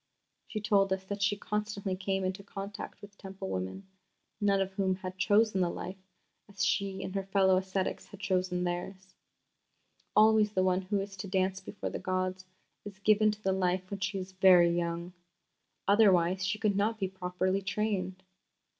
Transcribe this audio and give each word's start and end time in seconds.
She 0.47 0.59
told 0.59 0.91
us 0.91 1.03
that 1.03 1.21
she 1.21 1.37
constantly 1.37 1.95
came 1.95 2.23
into 2.23 2.41
contact 2.41 3.03
with 3.03 3.15
Temple 3.19 3.51
women, 3.51 3.85
none 4.41 4.59
of 4.59 4.71
whom 4.71 4.95
had 4.95 5.15
chosen 5.19 5.61
the 5.61 5.69
life 5.69 6.07
as 6.49 6.65
she 6.65 7.03
and 7.03 7.13
her 7.13 7.21
fellow 7.27 7.55
ascetics 7.55 8.07
had 8.07 8.19
chosen 8.19 8.63
theirs. 8.63 9.13
"Always 10.15 10.53
the 10.53 10.63
one 10.63 10.81
who 10.81 10.99
is 11.01 11.15
to 11.17 11.27
dance 11.27 11.59
before 11.61 11.91
the 11.91 11.99
gods 11.99 12.47
is 12.83 12.97
given 12.97 13.29
to 13.29 13.43
the 13.43 13.53
life 13.53 13.91
when 13.91 13.99
she 13.99 14.17
is 14.17 14.31
very 14.31 14.75
young. 14.75 15.13
Otherwise 15.87 16.43
she 16.43 16.57
could 16.57 16.75
not 16.75 16.97
be 16.97 17.07
properly 17.07 17.61
trained. 17.61 18.23